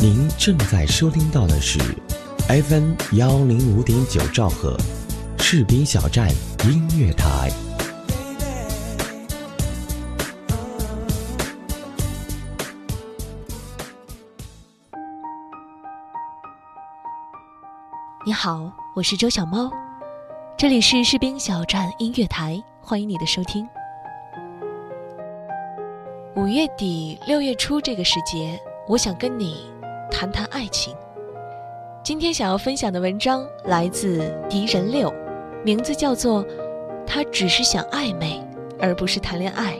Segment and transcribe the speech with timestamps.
[0.00, 1.76] 您正在收听到的是
[2.46, 4.76] FM 幺零五点九兆赫，
[5.38, 6.30] 士兵小站
[6.64, 7.50] 音乐台。
[18.24, 19.68] 你好，我是周小猫，
[20.56, 23.68] 这里是士兵小站音乐台，欢迎你的收听。
[26.36, 28.56] 五月底六月初这个时节，
[28.86, 29.68] 我想跟你
[30.10, 30.94] 谈谈爱情。
[32.02, 35.12] 今天想要分享的文章来自狄仁六，
[35.64, 36.44] 名字叫做
[37.06, 38.42] 《他只是想暧昧，
[38.78, 39.74] 而不是谈恋爱》。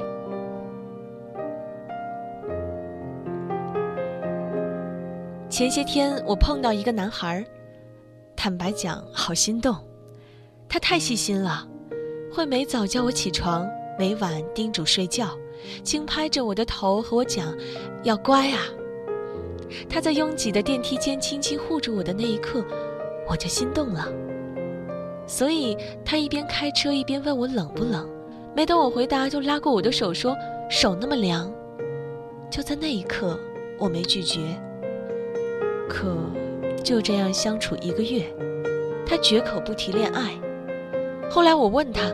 [5.49, 7.45] 前些天我碰到一个男孩。
[8.37, 9.75] 坦白讲，好心动，
[10.69, 11.67] 他太细心了，
[12.33, 13.69] 会每早叫我起床，
[13.99, 15.31] 每晚叮嘱睡觉，
[15.83, 17.53] 轻拍着我的头和我讲，
[18.05, 18.61] 要乖啊。
[19.89, 22.65] 他在拥挤的电梯间轻轻护住我的那一刻，
[23.29, 24.09] 我就心动了。
[25.27, 28.09] 所以他一边开车一边问我冷不冷，
[28.55, 30.37] 没等我回答就拉过我的手说
[30.71, 31.53] 手那么凉。
[32.51, 33.39] 就在那一刻，
[33.79, 34.41] 我没拒绝。
[35.89, 36.17] 可。
[36.85, 38.25] 就这样相处一个月，
[39.05, 40.31] 他绝口不提恋爱。
[41.29, 42.11] 后来我问他：“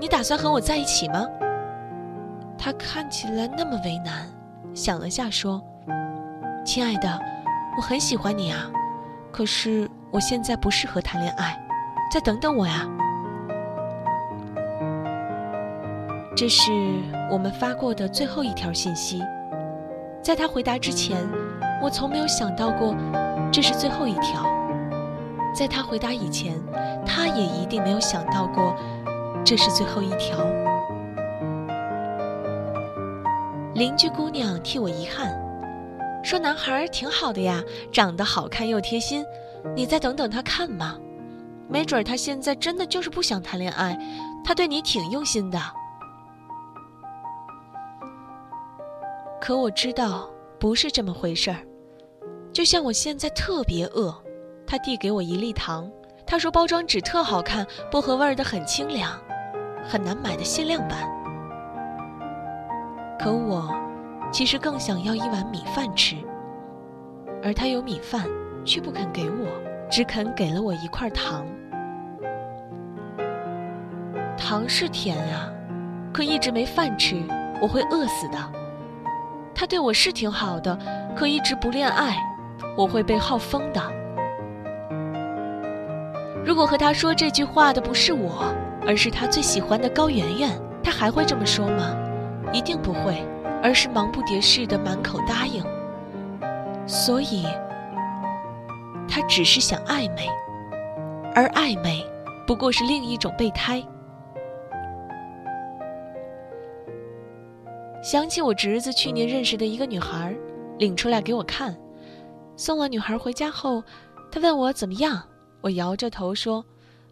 [0.00, 1.26] 你打算和我在一起吗？”
[2.56, 4.26] 他看起来那么为难，
[4.72, 5.60] 想了下说
[6.64, 7.20] ：“亲爱的，
[7.76, 8.70] 我很喜欢你啊，
[9.30, 11.60] 可是我现在不适合谈恋爱，
[12.10, 12.88] 再等等我呀。”
[16.34, 16.72] 这是
[17.30, 19.22] 我们发过的最后一条信息。
[20.22, 21.18] 在他回答之前，
[21.82, 22.96] 我从没有想到过。
[23.52, 24.44] 这是最后一条，
[25.54, 26.58] 在他回答以前，
[27.06, 28.74] 他也一定没有想到过，
[29.44, 30.38] 这是最后一条。
[33.74, 35.38] 邻居姑娘替我遗憾，
[36.24, 39.22] 说男孩挺好的呀，长得好看又贴心，
[39.76, 40.98] 你再等等他看嘛，
[41.68, 43.96] 没准他现在真的就是不想谈恋爱，
[44.42, 45.60] 他对你挺用心的。
[49.38, 51.58] 可我知道不是这么回事儿。
[52.54, 54.14] 就像我现在特别饿，
[54.66, 55.90] 他递给我一粒糖，
[56.26, 59.12] 他说包装纸特好看，薄荷味儿的很清凉，
[59.86, 61.06] 很难买的限量版。
[63.18, 63.70] 可我
[64.34, 66.16] 其实更想要一碗米饭吃，
[67.40, 68.26] 而他有米饭
[68.64, 69.46] 却不肯给我，
[69.88, 71.46] 只肯给了我一块糖。
[74.36, 75.48] 糖是甜啊，
[76.12, 77.22] 可一直没饭吃，
[77.62, 78.38] 我会饿死的。
[79.54, 80.76] 他对我是挺好的，
[81.14, 82.16] 可一直不恋爱。
[82.76, 83.80] 我会被耗疯的。
[86.44, 88.52] 如果和他说这句话的不是我，
[88.84, 90.50] 而是他最喜欢的高圆圆，
[90.82, 91.96] 他还会这么说吗？
[92.52, 93.24] 一定不会，
[93.64, 95.64] 而是忙不迭似的满口答应。
[96.86, 97.46] 所以，
[99.08, 100.28] 他只是想暧昧，
[101.34, 102.04] 而暧昧
[102.46, 103.82] 不过是另一种备胎。
[108.02, 110.36] 想起我侄子去年认识的一个女孩，
[110.78, 111.74] 领出来给我看。
[112.54, 113.82] 送了女孩回家后，
[114.30, 115.22] 他问我怎么样，
[115.62, 116.62] 我摇着头说，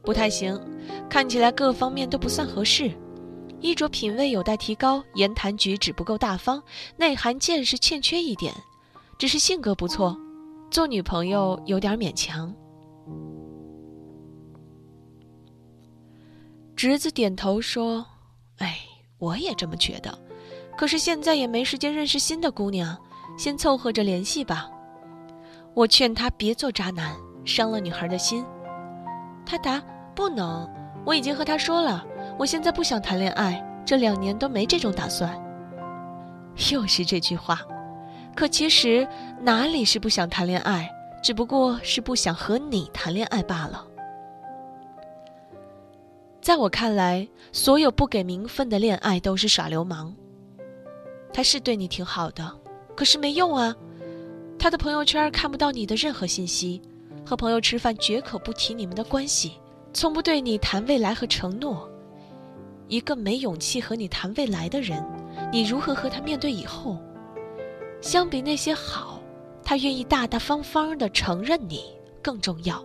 [0.02, 0.60] 不太行，
[1.08, 2.90] 看起来各方面都不算合适，
[3.62, 6.62] 衣着品味有待提高，言谈举止不够大方，
[6.96, 8.52] 内涵见识欠缺一点，
[9.16, 10.18] 只是性格不错，
[10.68, 12.52] 做女朋友有点勉强。
[16.74, 18.04] 侄子点头说
[18.58, 18.80] ：“哎，
[19.18, 20.18] 我也这么觉得，
[20.76, 22.98] 可是现在也没时间认识新的姑娘，
[23.38, 24.68] 先凑合着联系吧。”
[25.74, 28.44] 我劝他别做渣男，伤了女孩的心。
[29.46, 29.80] 他答
[30.14, 30.68] ：“不能，
[31.06, 32.04] 我已经和他说了，
[32.38, 35.40] 我现在不想谈恋爱，这两年都没这种打算。”
[36.70, 37.60] 又是这句话，
[38.34, 39.08] 可其实
[39.40, 40.90] 哪里是不想谈恋爱，
[41.22, 43.86] 只不过是不想和你谈恋爱罢了。
[46.40, 50.14] 在我看来，所有不给名分的恋爱都是耍流氓。
[51.32, 52.52] 他是对你挺好的，
[52.94, 53.74] 可是没用啊。
[54.58, 56.82] 他的朋友圈看不到你的任何信息，
[57.24, 59.52] 和朋友吃饭绝口不提你们的关系，
[59.94, 61.88] 从不对你谈未来和承诺。
[62.92, 65.02] 一个没勇气和你谈未来的人，
[65.50, 66.98] 你如何和他面对以后？
[68.02, 69.18] 相比那些好，
[69.64, 71.84] 他愿意大大方方的承认你
[72.20, 72.84] 更重要。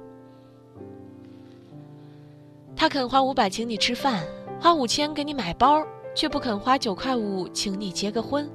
[2.73, 4.25] 他肯花五百请你吃饭，
[4.61, 8.49] 花五千给你买包，却不肯花九块五请你结个婚。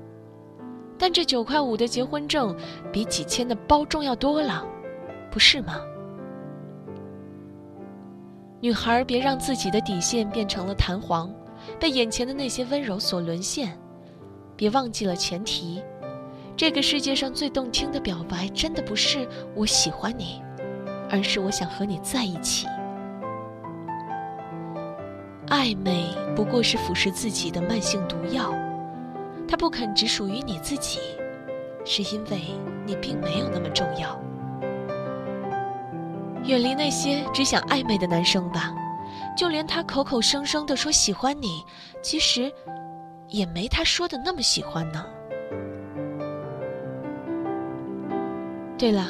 [0.97, 2.57] 但这九块五的结婚证
[2.91, 4.67] 比几千的包重要多了，
[5.31, 5.83] 不是吗？
[8.59, 11.31] 女孩，别让自己的底线变成了弹簧，
[11.79, 13.77] 被眼前的那些温柔所沦陷。
[14.57, 15.83] 别忘记了前提，
[16.57, 20.41] 这个世界上最动听的表白，真的不是我喜欢你，
[21.11, 22.67] 而是我想和你在一起。
[25.49, 28.55] 暧昧不过是腐蚀自己的慢性毒药，
[29.49, 31.01] 它不肯只属于你自己，
[31.85, 32.41] 是因为
[32.87, 34.21] 你并没有那么重要。
[36.45, 38.75] 远离那些只想暧昧的男生吧，
[39.37, 41.63] 就连他口口声声的说喜欢你，
[42.03, 42.53] 其实
[43.29, 45.05] 也没他说的那么喜欢呢。
[48.79, 49.07] 对了，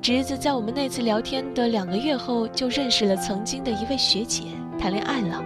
[0.00, 4.44] 侄子在我们那次聊天的两个月后，就认识了曾经的一位学姐，
[4.78, 5.44] 谈恋爱了。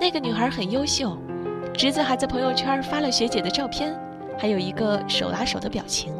[0.00, 1.16] 那个女孩很优秀，
[1.72, 3.96] 侄子还在朋友圈发了学姐的照片，
[4.36, 6.12] 还有一个手拉手的表情。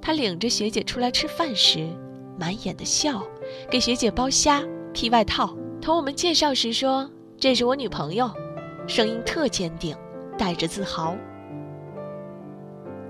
[0.00, 1.88] 他领着学姐出来吃饭时，
[2.38, 3.22] 满眼的笑，
[3.70, 4.62] 给学姐剥虾、
[4.92, 8.30] 披外套，同我们介绍时说：“这是我女朋友。”
[8.86, 9.96] 声音特坚定，
[10.36, 11.16] 带着自豪。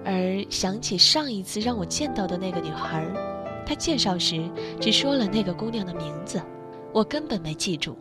[0.05, 3.07] 而想起上一次让我见到的那个女孩，
[3.65, 4.43] 她介绍时
[4.81, 6.41] 只说了那个姑娘的名字，
[6.93, 7.97] 我根本没记住。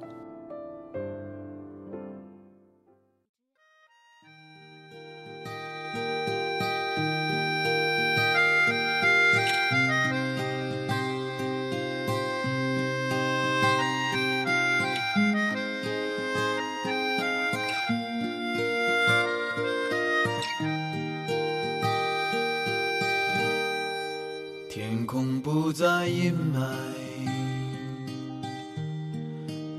[25.52, 26.60] 不再阴霾，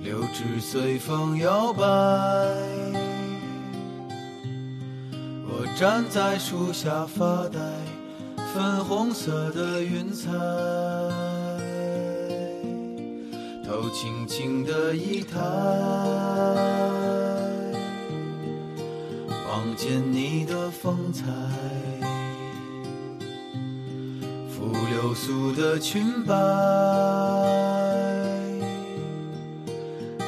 [0.03, 1.85] 柳枝随风摇摆。
[5.47, 7.61] 我站在树下发呆，
[8.53, 10.33] 粉红色的云彩，
[13.65, 15.39] 头轻轻的一抬，
[19.49, 21.23] 望见你的风采。
[24.61, 26.35] 拂流苏的裙摆，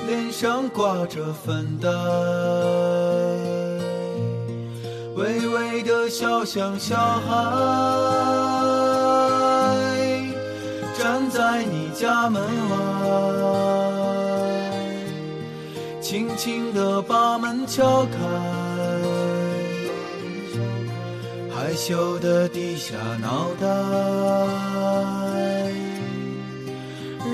[0.06, 1.86] 脸上挂着粉黛，
[5.16, 7.28] 微微的笑像小孩，
[10.98, 12.76] 站在你家门外，
[16.00, 18.61] 轻轻地把门敲开。
[21.64, 23.64] 害羞的低下脑袋，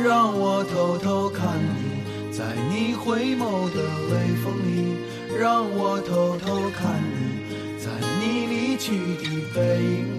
[0.04, 3.40] 让我偷偷看你，在你回眸
[3.72, 3.80] 的
[4.10, 4.98] 微风里，
[5.40, 7.40] 让我偷偷看你，
[7.82, 7.90] 在
[8.20, 10.17] 你离去的背影。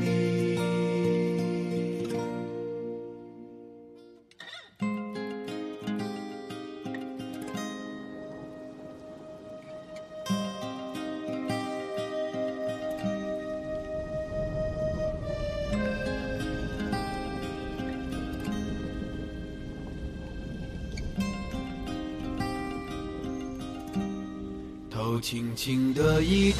[25.09, 25.15] 里。
[25.15, 26.59] 头轻轻的一抬，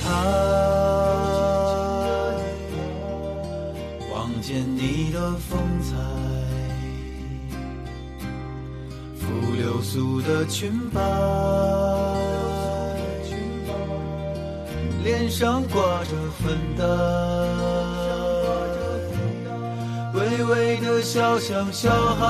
[4.11, 5.95] 望见你的风采，
[9.19, 10.99] 拂流苏的裙摆，
[15.03, 16.09] 脸上挂着
[16.39, 16.83] 粉黛，
[20.15, 22.25] 微微的笑像小孩。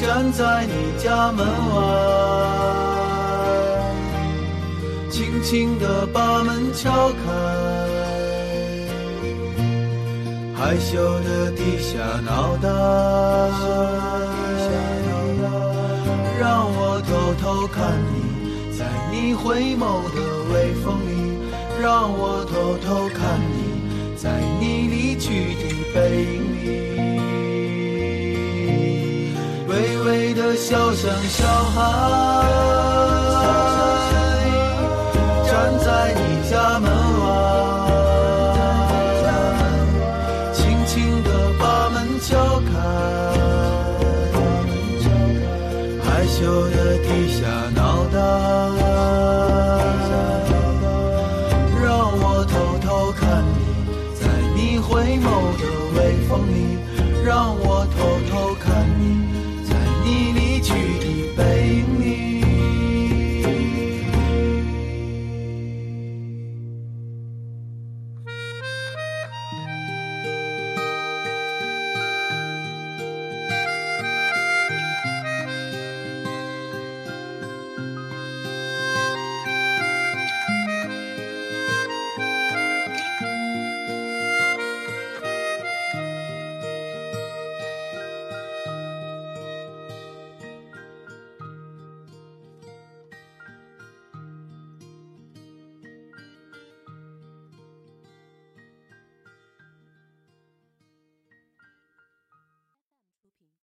[0.00, 2.27] 站在你家门外，
[5.38, 7.16] 轻轻地把门敲开，
[10.56, 12.68] 害羞地低下脑袋，
[16.40, 20.18] 让我偷偷看你，在你回眸的
[20.52, 21.38] 微风里，
[21.80, 25.62] 让我偷偷看你，在你离去的
[25.94, 26.66] 背影里。
[29.68, 29.72] 微
[30.04, 32.77] 微的笑，像小孩。
[46.28, 48.97] 羞的低下脑袋。